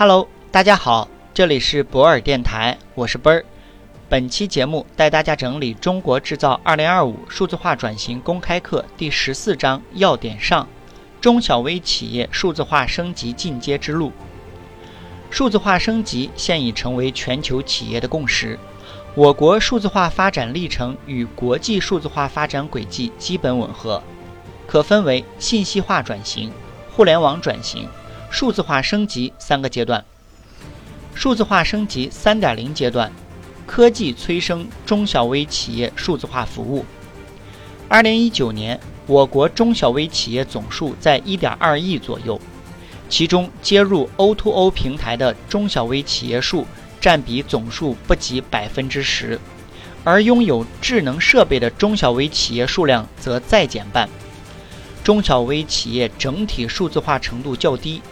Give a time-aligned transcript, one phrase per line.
[0.00, 3.44] Hello，大家好，这里是博尔电台，我是奔儿。
[4.08, 10.68] 本期节目带大家整理《中国制造2025数字化转型公开课》第十四章要点上：
[11.20, 14.12] 中小微企业数字化升级进阶之路。
[15.30, 18.56] 数字化升级现已成为全球企业的共识。
[19.16, 24.00] 我国数字化发展历程与国际数字化发展轨迹基本吻合，
[24.64, 26.52] 可分为信息化转型、
[26.94, 27.88] 互联网转型。
[28.30, 30.04] 数字化升级三个阶段。
[31.14, 33.10] 数字化升级三点零阶段，
[33.66, 36.84] 科技催生中小微企业数字化服务。
[37.88, 42.40] 二零一九年，我国中小微企业总数在一点二亿左右，
[43.08, 46.66] 其中接入 O2O 平台的中小微企业数
[47.00, 49.40] 占比总数不及百分之十，
[50.04, 54.08] 而拥有智能设备的中小微企业数量则再减半。
[55.02, 58.02] 中小微企业整体数字化程度较低。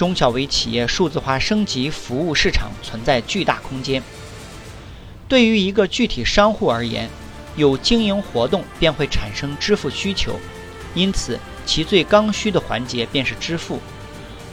[0.00, 4.02] 中小微企业数字化升级服务市场存在巨大空间。
[5.28, 7.06] 对于一个具体商户而言，
[7.54, 10.40] 有经营活动便会产生支付需求，
[10.94, 13.78] 因此其最刚需的环节便是支付。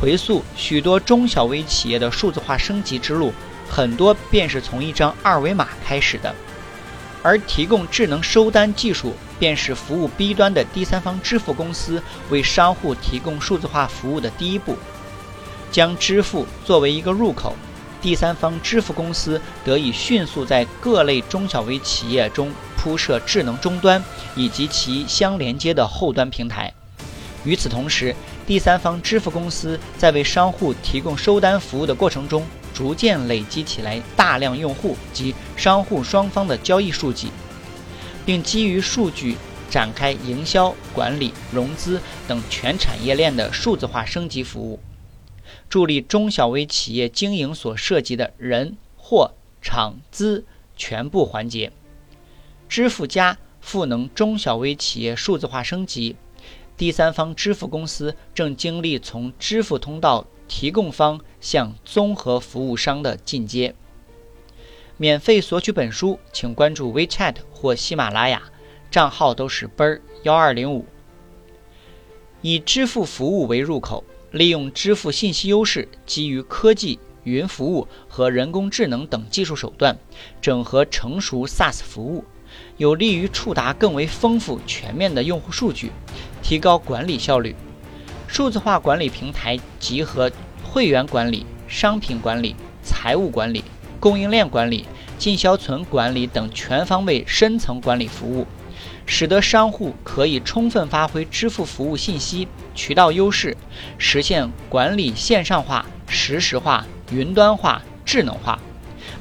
[0.00, 3.32] 回溯许多中小微企业的数字化升级之路，
[3.68, 6.32] 很多便是从一张二维码开始的，
[7.20, 14.78] 而提供智能收单技术，便是服务 B 端的第三方支付公司为商户提供数字化服务的第一步。
[15.72, 17.56] 将支付作为一个入口，
[18.00, 24.04] 第三方支付公司得以迅速在各类中小微企业中铺设智能终端
[24.36, 26.72] 以及其相连接的后端平台。
[27.44, 28.14] 与此同时，
[28.46, 37.28] 第三方支付公司在为商户提供收单服务的过程中，逐渐累积起来大量用户及商户双方的交易数据，
[38.26, 39.36] 并基于数据
[39.70, 44.78] 展开营销、管理、融资等全产业链的数字化升级服务。
[45.68, 50.44] 助力中小微企业经营所涉及的人、货、场、资
[50.76, 51.72] 全部环节。
[52.68, 56.16] 支付加赋能中小微企业数字化升级。
[56.76, 63.74] 第三方支付公司正经历从支付通道提供方向综合服务商的进阶。
[64.96, 68.42] 免费索取本书，请关注 WeChat 或喜马拉雅，
[68.90, 70.86] 账号都是奔儿幺二零五。
[72.40, 74.02] 以支付服务为入口。
[74.32, 79.98] 利用支付信息优势，基于科技、云服务和人工智能等技术手段，
[80.40, 82.24] 整合成熟 SaaS 服务，
[82.78, 85.92] 有利于触达更为丰富全面的用户数据，
[86.42, 87.54] 提高管理效率。
[88.26, 90.32] 数字化管理平台集合
[90.64, 93.62] 会员管理、商品管理、财务管理、
[94.00, 94.86] 供应链管理、
[95.18, 98.46] 进销存管理等全方位深层管理服务。
[99.06, 103.56] 使得商户可以充分发挥支付服务信息渠道优势，
[103.98, 108.58] 实现管理线上化、实时化、云端化、智能化，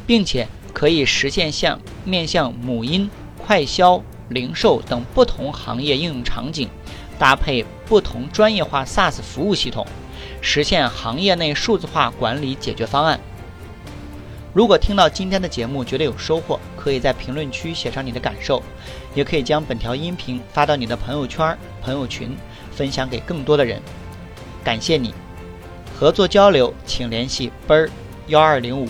[0.05, 6.69] 并且可以实现向面向母婴、快销、零售等不同行业应用场景，
[7.19, 9.85] 搭配不同专业化 SaaS 服务系统，
[10.41, 13.19] 实现行业内数字化管理解决方案。
[14.53, 18.61] 如果听到今天的节目觉得有收获，可以在评论区写上你的感受，
[19.15, 22.35] 也可以将本条音频发到你的朋友圈、朋友群，
[22.69, 23.81] 分享给更多的人。
[24.61, 25.13] 感谢你，
[25.97, 27.89] 合作交流请联系奔儿
[28.27, 28.89] 幺二零五。